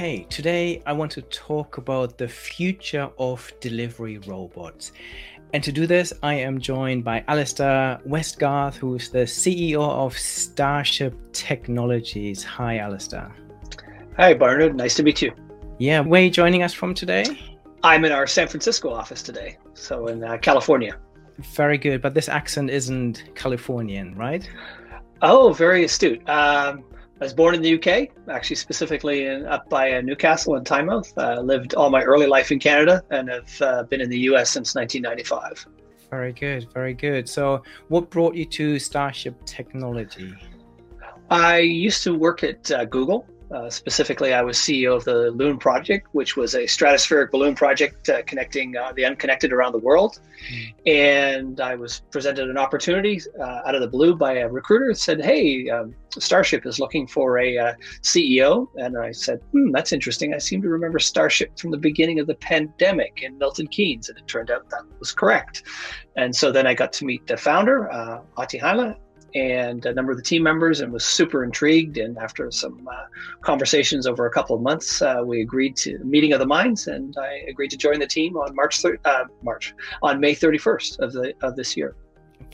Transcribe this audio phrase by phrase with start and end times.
[0.00, 4.92] Okay, today I want to talk about the future of delivery robots.
[5.52, 11.14] And to do this, I am joined by Alastair Westgarth, who's the CEO of Starship
[11.34, 12.42] Technologies.
[12.42, 13.30] Hi, Alastair.
[14.16, 14.74] Hi, Bernard.
[14.74, 15.32] Nice to meet you.
[15.78, 17.26] Yeah, where are you joining us from today?
[17.82, 20.96] I'm in our San Francisco office today, so in uh, California.
[21.40, 24.48] Very good, but this accent isn't Californian, right?
[25.20, 26.26] Oh, very astute.
[26.26, 26.84] Um,
[27.20, 31.12] I was born in the UK, actually specifically in, up by uh, Newcastle and Tynemouth.
[31.18, 34.50] Uh, lived all my early life in Canada and have uh, been in the US
[34.50, 35.66] since 1995.
[36.08, 37.28] Very good, very good.
[37.28, 40.34] So, what brought you to Starship Technology?
[41.30, 45.58] I used to work at uh, Google uh, specifically, I was CEO of the Loon
[45.58, 50.20] Project, which was a stratospheric balloon project uh, connecting uh, the unconnected around the world.
[50.52, 50.74] Mm.
[50.86, 54.86] And I was presented an opportunity uh, out of the blue by a recruiter.
[54.88, 59.72] that Said, "Hey, um, Starship is looking for a uh, CEO," and I said, "Hmm,
[59.72, 60.32] that's interesting.
[60.32, 64.18] I seem to remember Starship from the beginning of the pandemic in Milton Keynes," and
[64.18, 65.64] it turned out that was correct.
[66.16, 68.96] And so then I got to meet the founder, uh, Ahti Heinla,
[69.34, 71.98] and a number of the team members and was super intrigued.
[71.98, 73.04] And after some uh,
[73.40, 77.14] conversations over a couple of months, uh, we agreed to meeting of the minds, and
[77.18, 81.12] I agreed to join the team on March thir- uh, March on May 31st of
[81.12, 81.94] the of this year.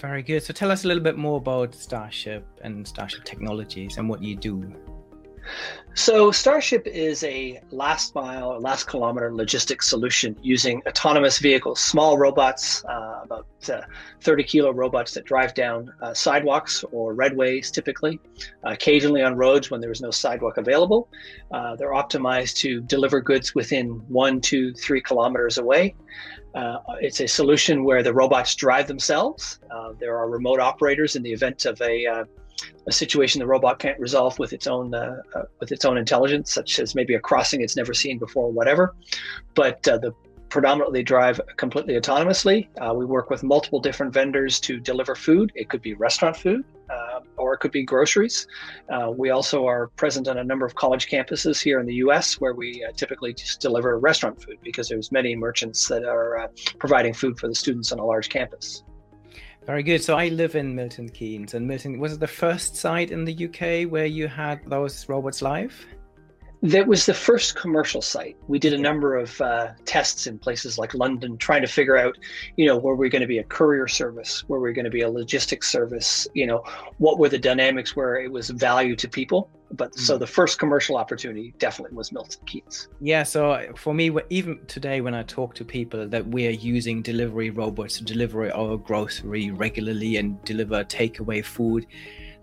[0.00, 0.42] Very good.
[0.42, 4.36] So tell us a little bit more about Starship and Starship Technologies and what you
[4.36, 4.72] do.
[5.94, 12.18] So, Starship is a last mile, or last kilometer logistics solution using autonomous vehicles, small
[12.18, 13.80] robots, uh, about uh,
[14.20, 18.20] 30 kilo robots that drive down uh, sidewalks or redways typically,
[18.64, 21.08] occasionally on roads when there is no sidewalk available.
[21.50, 25.94] Uh, they're optimized to deliver goods within one, two, three kilometers away.
[26.54, 29.60] Uh, it's a solution where the robots drive themselves.
[29.70, 32.26] Uh, there are remote operators in the event of a
[32.86, 36.52] a situation the robot can't resolve with its own uh, uh, with its own intelligence,
[36.52, 38.94] such as maybe a crossing it's never seen before, or whatever.
[39.54, 40.12] But uh, the
[40.48, 42.68] predominantly drive completely autonomously.
[42.80, 45.50] Uh, we work with multiple different vendors to deliver food.
[45.56, 48.46] It could be restaurant food, uh, or it could be groceries.
[48.88, 52.40] Uh, we also are present on a number of college campuses here in the U.S.
[52.40, 57.38] where we typically just deliver restaurant food because there's many merchants that are providing food
[57.40, 58.84] for the students on a large campus.
[59.66, 60.04] Very good.
[60.04, 63.46] So I live in Milton Keynes, and Milton was it the first site in the
[63.46, 65.74] UK where you had those robots live?
[66.66, 68.36] That was the first commercial site.
[68.48, 72.18] We did a number of uh, tests in places like London, trying to figure out,
[72.56, 75.02] you know, where we're going to be a courier service, where we're going to be
[75.02, 76.64] a logistics service, you know,
[76.98, 79.48] what were the dynamics where it was value to people.
[79.70, 80.00] But mm.
[80.00, 82.88] so the first commercial opportunity definitely was Milton Keynes.
[83.00, 83.22] Yeah.
[83.22, 87.50] So for me, even today, when I talk to people that we are using delivery
[87.50, 91.86] robots to deliver our grocery regularly and deliver takeaway food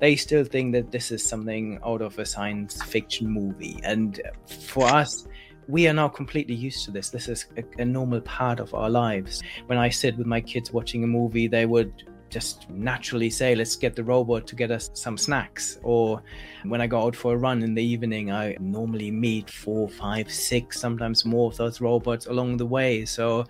[0.03, 3.79] they still think that this is something out of a science fiction movie.
[3.85, 4.19] And
[4.67, 5.29] for us,
[5.69, 7.09] we are now completely used to this.
[7.09, 9.41] This is a, a, normal part of our lives.
[9.67, 13.77] When I sit with my kids watching a movie, they would just naturally say, Let's
[13.77, 15.79] get the robot to get us some snacks.
[15.83, 16.21] Or
[16.65, 20.29] when I go out for a run in the evening, I normally meet four, five,
[20.29, 23.05] six, sometimes more of those robots along the way.
[23.05, 23.45] So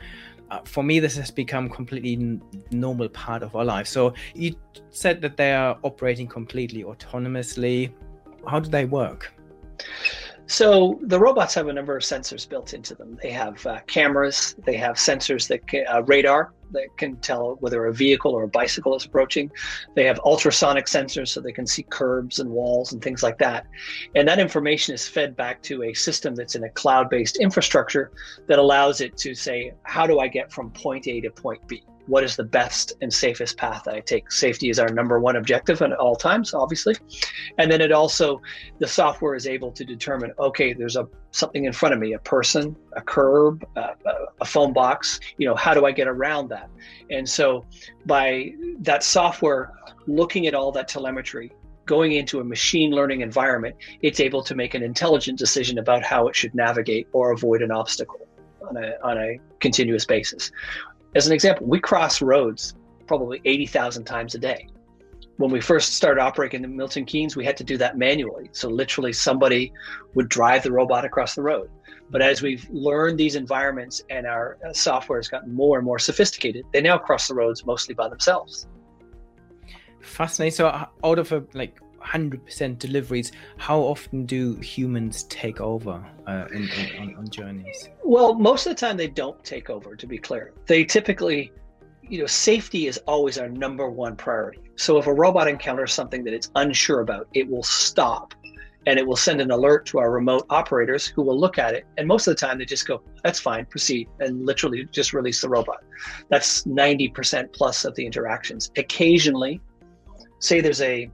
[0.53, 2.41] uh, for me, this has become completely n-
[2.72, 3.88] normal part of our life.
[3.88, 4.56] So you
[4.91, 7.91] said that they are operating completely autonomously.
[8.47, 9.34] How do they work?
[10.46, 13.18] So the robots have a number of sensors built into them.
[13.22, 17.86] They have uh, cameras, they have sensors that can, uh, radar that can tell whether
[17.86, 19.52] a vehicle or a bicycle is approaching.
[19.96, 23.68] They have ultrasonic sensors so they can see curbs and walls and things like that.
[24.16, 28.12] And that information is fed back to a system that's in a cloud-based infrastructure
[28.48, 31.84] that allows it to say, how do I get from point A to point B?
[32.08, 34.31] What is the best and safest path that I take.
[34.31, 36.96] Safety is our number one objective at all times, obviously.
[37.58, 38.41] And then it also,
[38.80, 42.19] the software is able to determine, okay, there's a something in front of me, a
[42.19, 43.94] person, a curb, uh,
[44.40, 46.69] a phone box, you know, how do I get around that?
[47.09, 47.66] And so
[48.06, 49.72] by that software
[50.06, 51.52] looking at all that telemetry,
[51.85, 56.28] going into a machine learning environment, it's able to make an intelligent decision about how
[56.28, 58.28] it should navigate or avoid an obstacle
[58.67, 60.52] on a, on a continuous basis.
[61.16, 62.76] As an example, we cross roads
[63.06, 64.68] probably 80,000 times a day.
[65.38, 68.50] When we first started operating in Milton Keynes, we had to do that manually.
[68.52, 69.74] So literally somebody
[70.16, 71.70] would drive the robot across the road.
[72.10, 76.00] But as we've learned these environments and our uh, software has gotten more and more
[76.00, 78.68] sophisticated, they now cross the roads mostly by themselves.
[80.02, 80.56] Fascinating.
[80.56, 86.70] So out of a like 100% deliveries, how often do humans take over uh, in,
[86.70, 87.90] in, on, on journeys?
[88.03, 90.53] Well, most of the time they don't take over, to be clear.
[90.66, 91.52] They typically,
[92.02, 94.61] you know, safety is always our number one priority.
[94.76, 98.34] So if a robot encounters something that it's unsure about, it will stop
[98.85, 101.85] and it will send an alert to our remote operators who will look at it.
[101.97, 105.41] And most of the time, they just go, "That's fine, proceed," and literally just release
[105.41, 105.84] the robot.
[106.29, 108.72] That's 90% plus of the interactions.
[108.78, 109.61] Occasionally,
[110.40, 111.09] say there's a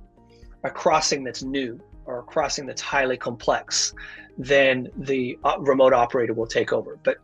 [0.63, 3.93] a crossing that's new or a crossing that's highly complex,
[4.37, 6.97] then the uh, remote operator will take over.
[7.03, 7.17] But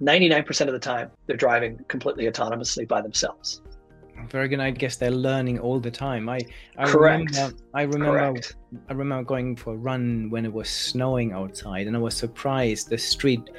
[0.00, 3.62] 99% of the time, they're driving completely autonomously by themselves.
[4.28, 4.60] Very good.
[4.60, 6.28] I guess they're learning all the time.
[6.28, 6.40] I,
[6.78, 7.30] I Correct.
[7.30, 8.56] remember I remember Correct.
[8.88, 12.88] I remember going for a run when it was snowing outside and I was surprised
[12.88, 13.50] the street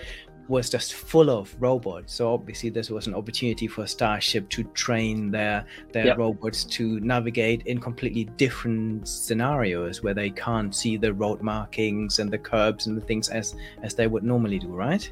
[0.47, 2.13] was just full of robots.
[2.13, 6.17] So obviously this was an opportunity for Starship to train their their Yep.
[6.17, 12.31] robots to navigate in completely different scenarios where they can't see the road markings and
[12.31, 15.11] the curbs and the things as as they would normally do, right?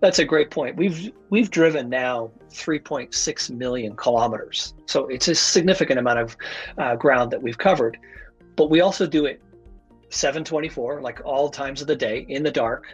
[0.00, 0.76] That's a great point.
[0.76, 6.36] We've we've driven now 3.6 million kilometers, so it's a significant amount of
[6.78, 7.98] uh, ground that we've covered.
[8.56, 9.42] But we also do it
[10.10, 12.86] 724, like all times of the day, in the dark.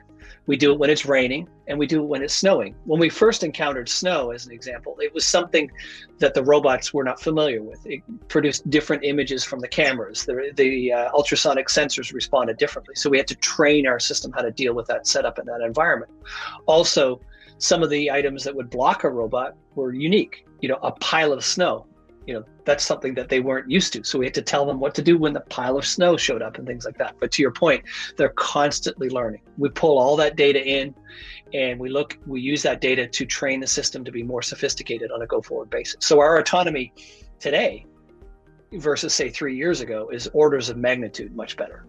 [0.47, 2.75] We do it when it's raining, and we do it when it's snowing.
[2.85, 5.71] When we first encountered snow, as an example, it was something
[6.19, 7.81] that the robots were not familiar with.
[7.87, 10.25] It produced different images from the cameras.
[10.25, 14.43] The, the uh, ultrasonic sensors responded differently, so we had to train our system how
[14.43, 16.11] to deal with that setup in that environment.
[16.67, 17.21] Also,
[17.59, 20.45] some of the items that would block a robot were unique.
[20.61, 21.87] You know, a pile of snow.
[22.27, 24.05] You know, that's something that they weren't used to.
[24.05, 26.43] So we had to tell them what to do when the pile of snow showed
[26.43, 27.17] up and things like that.
[27.21, 27.85] But to your point,
[28.17, 29.43] they're constantly learning.
[29.59, 30.95] We pull all that data in
[31.53, 35.11] and we look, we use that data to train the system to be more sophisticated
[35.11, 35.97] on a go forward basis.
[36.01, 36.93] So our autonomy
[37.41, 37.87] today
[38.73, 41.87] versus say three years ago is orders of magnitude much better.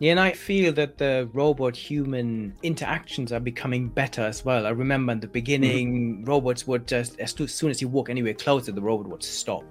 [0.00, 4.66] Yeah, and I feel that the robot human interactions are becoming better as well.
[4.66, 8.70] I remember in the beginning, robots would just, as soon as you walk anywhere closer,
[8.70, 9.64] the robot would stop.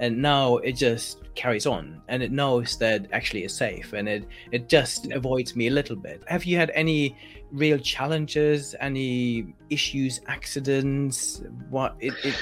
[0.00, 4.26] And now it just carries on and it knows that actually it's safe and it,
[4.50, 6.22] it just avoids me a little bit.
[6.26, 7.16] Have you had any
[7.52, 12.34] real challenges, any issues, accidents, what it, it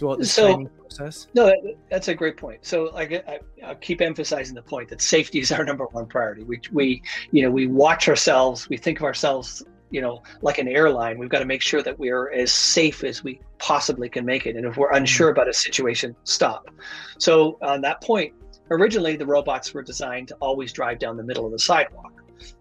[0.00, 1.28] throughout the So- training process?
[1.34, 2.66] No, that, that's a great point.
[2.66, 6.42] So, like, I, I keep emphasizing the point that safety is our number one priority.
[6.42, 8.68] We, we, you know, we watch ourselves.
[8.68, 11.18] We think of ourselves, you know, like an airline.
[11.18, 14.46] We've got to make sure that we are as safe as we possibly can make
[14.46, 14.56] it.
[14.56, 14.96] And if we're mm-hmm.
[14.96, 16.70] unsure about a situation, stop.
[17.18, 18.32] So, on that point,
[18.70, 22.12] originally the robots were designed to always drive down the middle of the sidewalk,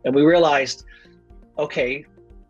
[0.03, 0.83] and we realized,
[1.57, 2.06] okay,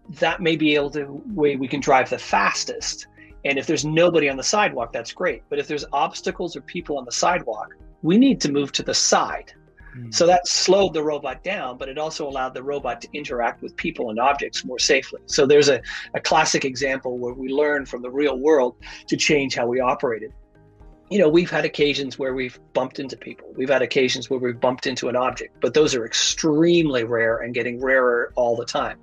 [0.09, 3.05] that may be able to way we can drive the fastest.
[3.45, 5.43] And if there's nobody on the sidewalk, that's great.
[5.49, 8.93] But if there's obstacles or people on the sidewalk, we need to move to the
[8.93, 9.53] side.
[9.93, 10.11] Hmm.
[10.11, 13.75] So that slowed the robot down, but it also allowed the robot to interact with
[13.75, 15.21] people and objects more safely.
[15.25, 15.81] So there's a,
[16.13, 18.75] a classic example where we learn from the real world
[19.07, 20.33] to change how we operated.
[21.09, 23.51] You know, we've had occasions where we've bumped into people.
[23.55, 27.53] We've had occasions where we've bumped into an object, but those are extremely rare and
[27.53, 28.99] getting rarer all the time.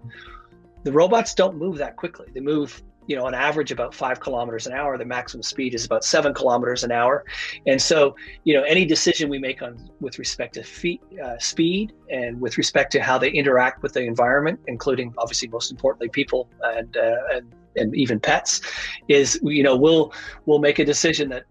[0.85, 2.29] The robots don't move that quickly.
[2.33, 4.99] They move you know, on average about five kilometers an hour.
[4.99, 7.25] The maximum speed is about seven kilometers an hour,
[7.67, 11.93] and so you know, any decision we make on with respect to feet, uh, speed
[12.11, 16.49] and with respect to how they interact with the environment, including obviously most importantly people
[16.63, 18.61] and uh, and and even pets,
[19.09, 20.13] is you know we'll
[20.47, 21.45] we'll make a decision that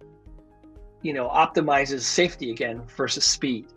[1.02, 3.68] you know optimizes safety again versus speed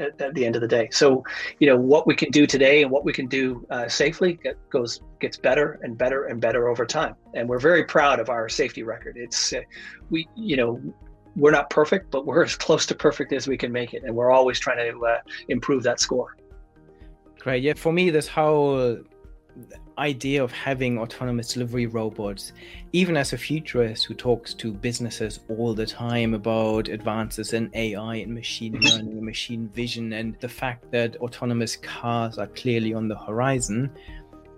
[0.00, 0.88] at, at the end of the day.
[0.90, 1.22] So,
[1.58, 4.56] you know, what we can do today and what we can do uh, safely get,
[4.70, 7.14] goes gets better and better and better over time.
[7.34, 9.16] And we're very proud of our safety record.
[9.16, 9.60] It's uh,
[10.10, 10.80] we, you know,
[11.36, 14.14] we're not perfect, but we're as close to perfect as we can make it, and
[14.14, 16.36] we're always trying to uh, improve that score.
[17.38, 17.62] Great.
[17.62, 18.98] Yeah, for me, this whole
[20.00, 22.52] idea of having autonomous delivery robots,
[22.92, 28.16] even as a futurist who talks to businesses all the time about advances in AI
[28.16, 33.06] and machine learning and machine vision, and the fact that autonomous cars are clearly on
[33.06, 33.90] the horizon,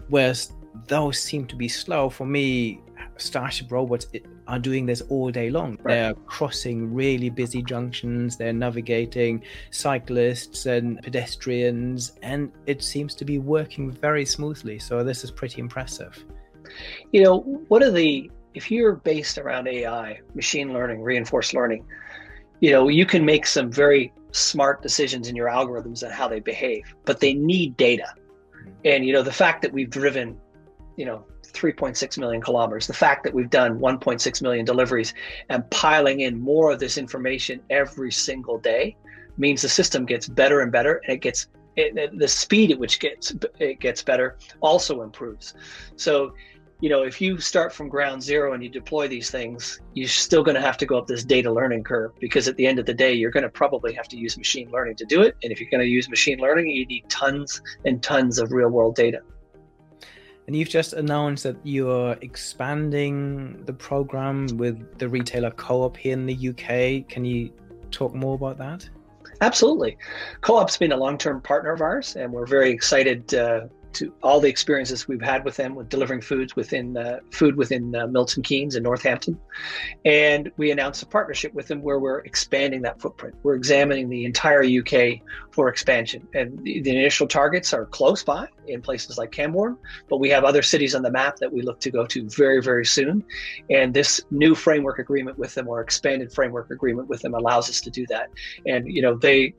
[0.08, 0.52] whereas
[0.86, 2.80] those seem to be slow, for me,
[3.16, 4.06] Starship robots
[4.48, 5.78] are doing this all day long.
[5.82, 5.94] Right.
[5.94, 13.38] They're crossing really busy junctions, they're navigating cyclists and pedestrians, and it seems to be
[13.38, 14.78] working very smoothly.
[14.78, 16.24] So, this is pretty impressive.
[17.12, 21.86] You know, one of the if you're based around AI, machine learning, reinforced learning,
[22.60, 26.40] you know, you can make some very smart decisions in your algorithms and how they
[26.40, 28.14] behave, but they need data.
[28.52, 28.70] Hmm.
[28.84, 30.38] And you know, the fact that we've driven,
[30.96, 35.14] you know, 3.6 million kilometers, the fact that we've done 1.6 million deliveries
[35.48, 38.96] and piling in more of this information every single day
[39.38, 43.00] means the system gets better and better and it gets it, the speed at which
[43.00, 45.54] gets it gets better also improves.
[45.96, 46.34] So
[46.82, 50.42] you know, if you start from ground zero and you deploy these things, you're still
[50.42, 52.86] going to have to go up this data learning curve because at the end of
[52.86, 55.36] the day, you're going to probably have to use machine learning to do it.
[55.44, 58.68] And if you're going to use machine learning, you need tons and tons of real
[58.68, 59.20] world data.
[60.46, 66.26] And you've just announced that you're expanding the program with the retailer Co-op here in
[66.26, 67.08] the UK.
[67.08, 67.52] Can you
[67.90, 68.88] talk more about that?
[69.40, 69.98] Absolutely.
[70.40, 73.62] Co-op's been a long-term partner of ours, and we're very excited uh,
[73.94, 77.94] to all the experiences we've had with them with delivering foods within uh, food within
[77.94, 79.38] uh, Milton Keynes and Northampton,
[80.04, 83.34] and we announced a partnership with them where we're expanding that footprint.
[83.42, 85.20] We're examining the entire UK
[85.50, 89.76] for expansion, and the, the initial targets are close by in places like Cambourne,
[90.08, 92.62] but we have other cities on the map that we look to go to very
[92.62, 93.24] very soon,
[93.70, 97.80] and this new framework agreement with them or expanded framework agreement with them allows us
[97.80, 98.30] to do that.
[98.66, 99.54] And you know they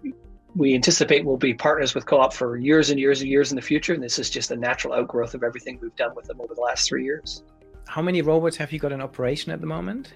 [0.56, 3.62] we anticipate we'll be partners with co-op for years and years and years in the
[3.62, 6.54] future and this is just a natural outgrowth of everything we've done with them over
[6.54, 7.44] the last three years.
[7.88, 10.14] How many robots have you got in operation at the moment?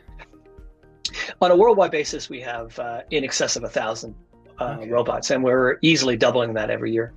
[1.41, 4.15] On a worldwide basis we have uh, in excess of a thousand
[4.60, 4.89] uh, okay.
[4.89, 7.13] robots and we're easily doubling that every year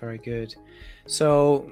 [0.00, 0.54] very good
[1.06, 1.70] so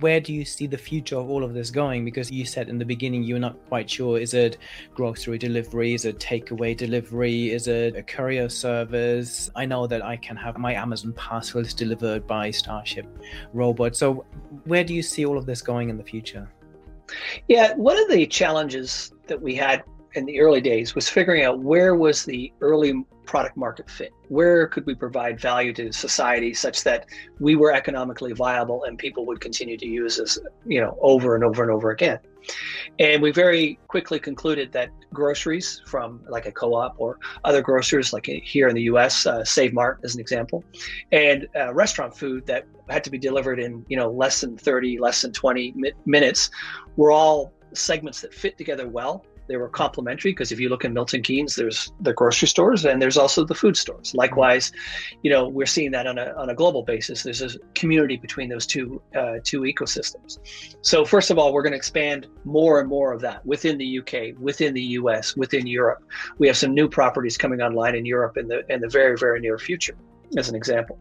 [0.00, 2.04] where do you see the future of all of this going?
[2.04, 4.18] Because you said in the beginning you're not quite sure.
[4.18, 4.58] Is it
[4.94, 5.94] grocery delivery?
[5.94, 7.50] Is it takeaway delivery?
[7.50, 9.50] Is it a courier service?
[9.54, 13.06] I know that I can have my Amazon parcels delivered by Starship
[13.52, 13.96] robot.
[13.96, 14.24] So
[14.64, 16.48] where do you see all of this going in the future?
[17.48, 19.84] Yeah, one of the challenges that we had
[20.16, 24.12] in the early days was figuring out where was the early product market fit?
[24.28, 27.06] Where could we provide value to society such that
[27.38, 31.44] we were economically viable and people would continue to use us you know over and
[31.44, 32.18] over and over again?
[32.98, 38.26] And we very quickly concluded that groceries from like a co-op or other grocers like
[38.26, 40.64] here in the us uh, save mart as an example
[41.10, 44.98] and uh, restaurant food that had to be delivered in you know less than 30
[44.98, 46.50] less than 20 mi- minutes
[46.96, 50.92] were all segments that fit together well they were complementary because if you look in
[50.92, 54.14] Milton Keynes, there's the grocery stores and there's also the food stores.
[54.14, 54.72] Likewise,
[55.22, 57.22] you know, we're seeing that on a, on a global basis.
[57.22, 60.38] There's a community between those two uh, two ecosystems.
[60.82, 63.98] So first of all, we're going to expand more and more of that within the
[64.00, 66.02] UK, within the US, within Europe.
[66.38, 69.40] We have some new properties coming online in Europe in the in the very very
[69.40, 69.96] near future,
[70.36, 70.98] as an example.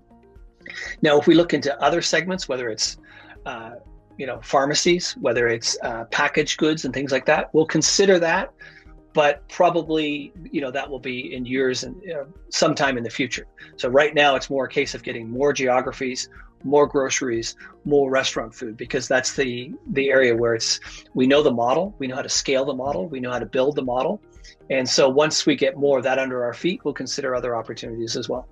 [1.01, 2.97] Now, if we look into other segments, whether it's
[3.45, 3.75] uh,
[4.17, 7.53] you know pharmacies, whether it's uh, packaged goods and things like that.
[7.53, 8.53] We'll consider that,
[9.13, 13.09] but probably you know that will be in years and you know, sometime in the
[13.09, 13.47] future.
[13.77, 16.29] So right now it's more a case of getting more geographies,
[16.63, 17.55] more groceries,
[17.85, 20.79] more restaurant food because that's the the area where it's
[21.13, 23.45] we know the model, we know how to scale the model, we know how to
[23.45, 24.21] build the model,
[24.69, 28.15] and so once we get more of that under our feet, we'll consider other opportunities
[28.15, 28.47] as well.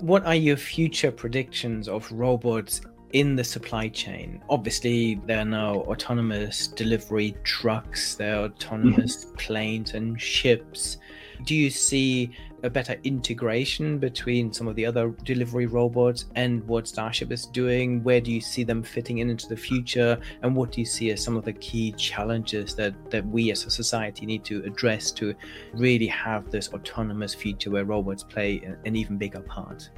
[0.00, 2.80] What are your future predictions of robots
[3.12, 4.42] in the supply chain.
[4.48, 9.36] Obviously, there are now autonomous delivery trucks, there are autonomous mm-hmm.
[9.36, 10.96] planes and ships.
[11.44, 12.30] Do you see
[12.62, 18.02] a better integration between some of the other delivery robots and what Starship is doing?
[18.04, 20.20] Where do you see them fitting in into the future?
[20.42, 23.66] And what do you see as some of the key challenges that, that we as
[23.66, 25.34] a society need to address to
[25.72, 29.90] really have this autonomous future where robots play an even bigger part?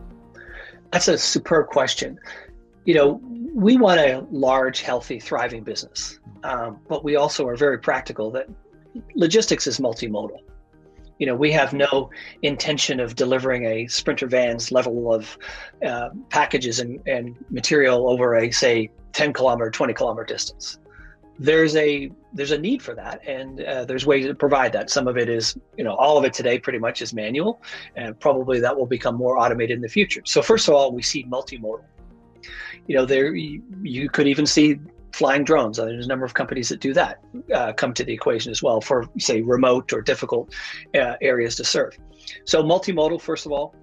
[0.91, 2.19] That's a superb question
[2.85, 3.21] you know,
[3.55, 8.49] we want a large, healthy, thriving business, um, but we also are very practical that
[9.15, 10.41] logistics is multimodal.
[11.19, 12.11] You know, we have no
[12.43, 15.39] intention of delivering a Sprinter van's level of
[15.87, 20.79] uh, packages and, and material over a, say, 10 kilometer, 20 kilometer distance.
[21.39, 24.89] There's a there's a need for that, and uh, there's ways to provide that.
[24.89, 27.61] Some of it is, you know, all of it today pretty much is manual,
[27.97, 30.23] and probably that will become more automated in the future.
[30.25, 31.83] So first of all, we see multimodal
[32.87, 34.79] you know, there you could even see
[35.13, 35.79] flying drones.
[35.79, 37.21] Uh, there's a number of companies that do that
[37.55, 40.53] uh, come to the equation as well for, say, remote or difficult
[40.95, 41.97] uh, areas to serve.
[42.45, 43.75] So multimodal, first of all,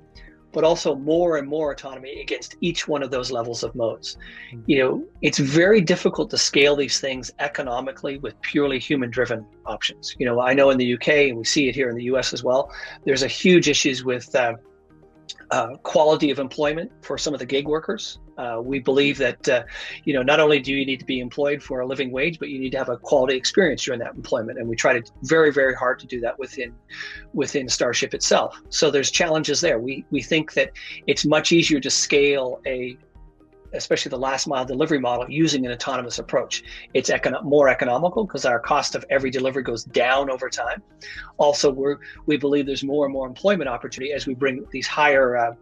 [0.52, 4.18] but also more and more autonomy against each one of those levels of modes.
[4.52, 4.60] Hmm.
[4.68, 10.16] You know, it's very difficult to scale these things economically with purely human-driven options.
[10.20, 12.34] You know, I know in the UK and we see it here in the US
[12.34, 12.72] as well.
[13.06, 14.56] There's a huge issues with uh,
[15.52, 18.20] uh, quality of employment for some of the gig workers.
[18.38, 19.64] Uh, we believe that uh,
[20.06, 22.50] you know not only do you need to be employed for a living wage, but
[22.50, 25.52] you need to have a quality experience during that employment, and we try to very
[25.52, 26.74] very hard to do that within
[27.34, 28.60] within Starship itself.
[28.70, 29.80] So there's challenges there.
[29.80, 30.72] We we think that
[31.08, 32.98] it's much easier to scale a
[33.74, 36.64] especially the last mile delivery model, using an autonomous approach.
[36.94, 37.12] It's
[37.44, 40.82] more economical because our cost of every delivery goes down over time.
[41.38, 45.38] Also, we we believe there's more and more employment opportunity as we bring these higher
[45.38, 45.56] uh,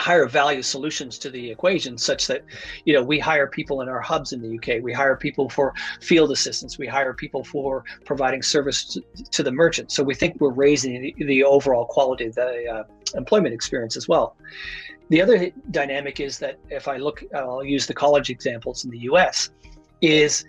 [0.00, 2.44] higher value solutions to the equation such that
[2.84, 5.74] you know we hire people in our hubs in the UK we hire people for
[6.00, 6.78] field assistance.
[6.78, 8.98] We hire people for providing service
[9.30, 9.90] to, the merchant.
[9.92, 14.08] So we think we're raising the, the overall quality of the uh, employment experience as
[14.08, 14.36] well.
[15.08, 19.00] The other dynamic is that if I look I'll use the college examples in the
[19.10, 19.50] US
[20.00, 20.44] is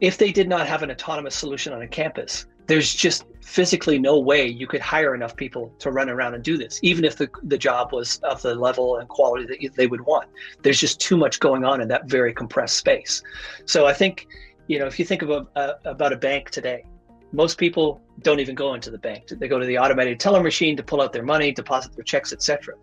[0.00, 4.18] if they did not have an autonomous solution on a campus there's just physically no
[4.18, 7.28] way you could hire enough people to run around and do this, even if the,
[7.44, 10.28] the job was of the level and quality that they would want.
[10.62, 13.22] There's just too much going on in that very compressed space.
[13.64, 14.26] So I think,
[14.68, 16.84] you know, if you think about, uh, about a bank today,
[17.32, 19.28] most people don't even go into the bank.
[19.28, 22.32] They go to the automated teller machine to pull out their money, deposit their checks,
[22.32, 22.74] etc.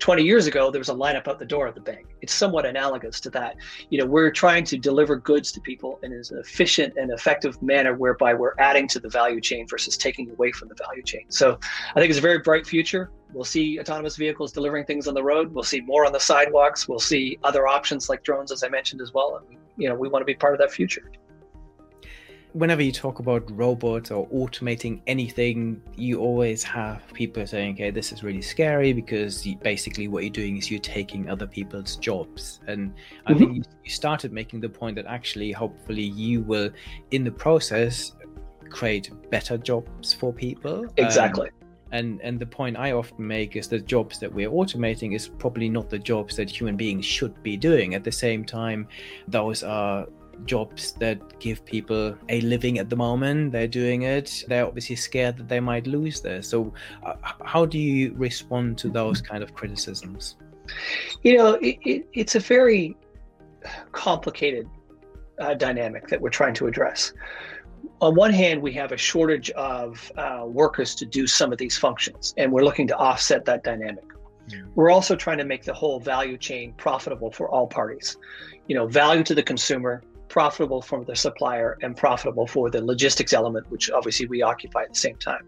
[0.00, 2.06] 20 years ago, there was a lineup out the door of the bank.
[2.22, 3.56] It's somewhat analogous to that.
[3.90, 7.94] You know, we're trying to deliver goods to people in an efficient and effective manner
[7.94, 11.26] whereby we're adding to the value chain versus taking away from the value chain.
[11.28, 11.58] So
[11.94, 13.10] I think it's a very bright future.
[13.32, 15.52] We'll see autonomous vehicles delivering things on the road.
[15.52, 16.88] We'll see more on the sidewalks.
[16.88, 19.36] We'll see other options like drones, as I mentioned as well.
[19.36, 21.10] And, you know, we want to be part of that future
[22.52, 28.12] whenever you talk about robots or automating anything, you always have people saying, okay, this
[28.12, 32.60] is really scary because basically what you're doing is you're taking other people's jobs.
[32.66, 32.92] And
[33.26, 33.38] I mm-hmm.
[33.38, 36.70] think you started making the point that actually, hopefully, you will,
[37.10, 38.12] in the process,
[38.68, 40.86] create better jobs for people.
[40.96, 41.48] Exactly.
[41.48, 41.54] Um,
[41.92, 45.68] and and the point I often make is that jobs that we're automating is probably
[45.68, 47.94] not the jobs that human beings should be doing.
[47.94, 48.86] At the same time,
[49.26, 50.06] those are
[50.46, 53.52] jobs that give people a living at the moment.
[53.52, 54.44] They're doing it.
[54.48, 56.48] They're obviously scared that they might lose this.
[56.48, 56.72] So,
[57.04, 60.36] uh, how do you respond to those kind of criticisms?
[61.22, 62.96] You know, it, it, it's a very
[63.92, 64.68] complicated
[65.38, 67.12] uh, dynamic that we're trying to address.
[68.00, 71.76] On one hand, we have a shortage of uh, workers to do some of these
[71.76, 74.04] functions, and we're looking to offset that dynamic.
[74.74, 78.16] We're also trying to make the whole value chain profitable for all parties.
[78.66, 83.32] You know, value to the consumer, profitable for the supplier and profitable for the logistics
[83.34, 85.44] element, which obviously we occupy at the same time.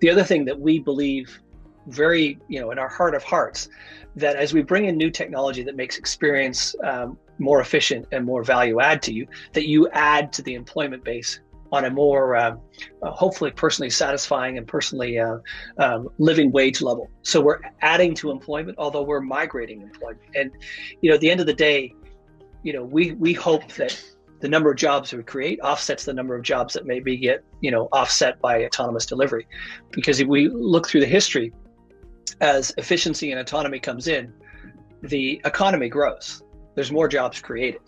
[0.00, 1.40] The other thing that we believe
[1.86, 3.70] very, you know, in our heart of hearts,
[4.16, 8.42] that as we bring in new technology that makes experience um, more efficient and more
[8.42, 12.56] value add to you, that you add to the employment base on a more uh,
[13.02, 15.36] uh, hopefully personally satisfying and personally uh,
[15.78, 17.10] um, living wage level.
[17.22, 20.22] So we're adding to employment, although we're migrating employment.
[20.34, 20.50] And
[21.02, 21.94] you know, at the end of the day,
[22.62, 24.00] you know, we we hope that
[24.40, 27.70] the number of jobs we create offsets the number of jobs that maybe get you
[27.70, 29.46] know offset by autonomous delivery,
[29.90, 31.52] because if we look through the history,
[32.40, 34.32] as efficiency and autonomy comes in,
[35.02, 36.42] the economy grows.
[36.74, 37.80] There's more jobs created.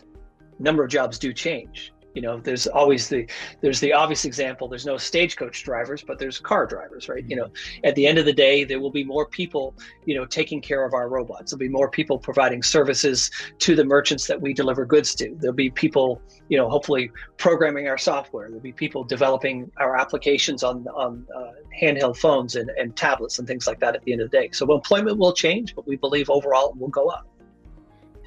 [0.58, 3.26] Number of jobs do change you know there's always the
[3.60, 7.24] there's the obvious example there's no stagecoach drivers but there's car drivers right?
[7.28, 7.50] You know
[7.84, 10.84] at the end of the day there will be more people you know taking care
[10.84, 11.50] of our robots.
[11.50, 15.36] There'll be more people providing services to the merchants that we deliver goods to.
[15.38, 18.48] There'll be people you know hopefully programming our software.
[18.48, 23.46] There'll be people developing our applications on on uh, handheld phones and, and tablets and
[23.46, 24.50] things like that at the end of the day.
[24.52, 27.26] So employment will change but we believe overall it will go up.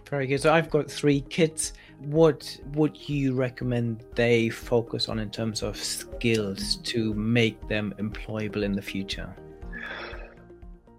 [0.10, 0.41] Very good.
[0.41, 1.74] So i've got three kids
[2.06, 8.63] what would you recommend they focus on in terms of skills to make them employable
[8.63, 9.34] in the future?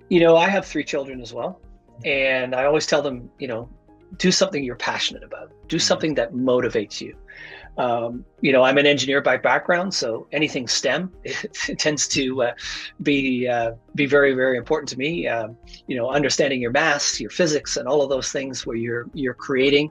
[0.09, 1.61] You know, I have three children as well.
[2.05, 3.69] And I always tell them, you know,
[4.17, 5.83] do something you're passionate about, do mm-hmm.
[5.83, 7.17] something that motivates you.
[7.77, 12.53] Um, you know, I'm an engineer by background, so anything STEM it, tends to uh,
[13.03, 15.27] be uh, be very very important to me.
[15.27, 15.57] Um,
[15.89, 19.35] you know, understanding your maths, your physics, and all of those things where you're you're
[19.35, 19.91] creating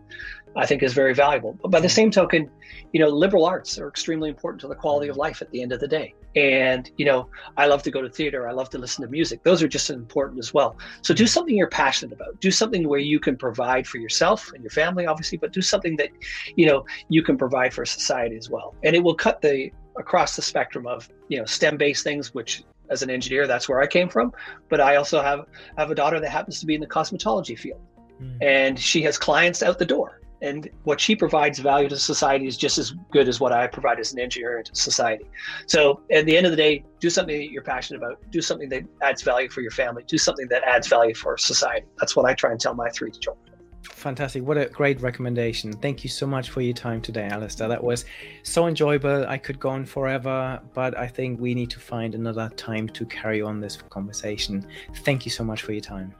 [0.55, 1.57] I think is very valuable.
[1.61, 2.49] But by the same token,
[2.91, 5.71] you know, liberal arts are extremely important to the quality of life at the end
[5.71, 6.13] of the day.
[6.35, 8.47] And, you know, I love to go to theater.
[8.47, 9.43] I love to listen to music.
[9.43, 10.77] Those are just important as well.
[11.01, 12.39] So do something you're passionate about.
[12.39, 15.95] Do something where you can provide for yourself and your family, obviously, but do something
[15.97, 16.09] that,
[16.55, 18.75] you know, you can provide for society as well.
[18.83, 22.63] And it will cut the across the spectrum of, you know, STEM based things, which
[22.89, 24.33] as an engineer, that's where I came from.
[24.69, 25.45] But I also have
[25.77, 27.81] have a daughter that happens to be in the cosmetology field.
[28.21, 28.37] Mm.
[28.41, 32.57] And she has clients out the door and what she provides value to society is
[32.57, 35.25] just as good as what I provide as an engineer to society.
[35.67, 38.19] So at the end of the day, do something that you're passionate about.
[38.29, 40.03] Do something that adds value for your family.
[40.05, 41.87] Do something that adds value for society.
[41.97, 43.45] That's what I try and tell my three children.
[43.83, 44.43] Fantastic.
[44.43, 45.71] What a great recommendation.
[45.71, 47.69] Thank you so much for your time today, Alastair.
[47.69, 48.03] That was
[48.43, 49.25] so enjoyable.
[49.27, 53.05] I could go on forever, but I think we need to find another time to
[53.05, 54.65] carry on this conversation.
[55.05, 56.13] Thank you so much for your time.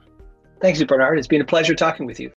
[0.62, 1.18] Thanks, Bernard.
[1.18, 2.32] It's been a pleasure talking with you.